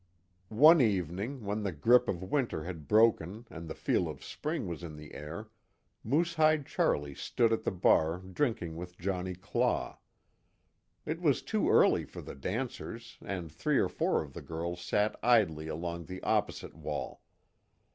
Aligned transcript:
One 0.55 0.81
evening 0.81 1.45
when 1.45 1.61
the 1.61 1.71
grip 1.71 2.07
of 2.07 2.23
winter 2.23 2.63
had 2.63 2.87
broken 2.87 3.45
and 3.51 3.67
the 3.67 3.75
feel 3.75 4.09
of 4.09 4.23
spring 4.23 4.65
was 4.65 4.81
in 4.81 4.95
the 4.95 5.13
air, 5.13 5.49
Moosehide 6.03 6.65
Charlie 6.65 7.13
stood 7.13 7.53
at 7.53 7.65
the 7.65 7.71
bar 7.71 8.17
drinking 8.17 8.77
with 8.77 8.97
Johnnie 8.97 9.35
Claw. 9.35 9.99
It 11.05 11.21
was 11.21 11.43
too 11.43 11.69
early 11.69 12.05
for 12.05 12.21
the 12.23 12.33
dancers 12.33 13.19
and 13.23 13.51
three 13.51 13.77
or 13.77 13.89
four 13.89 14.23
of 14.23 14.33
the 14.33 14.41
girls 14.41 14.81
sat 14.81 15.15
idly 15.21 15.67
along 15.67 16.05
the 16.05 16.23
opposite 16.23 16.73
wall. 16.73 17.21